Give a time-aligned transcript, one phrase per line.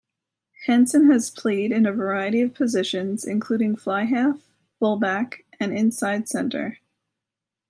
[0.65, 4.41] Henson has played in a variety of positions including fly-half,
[4.79, 6.79] fullback and inside centre.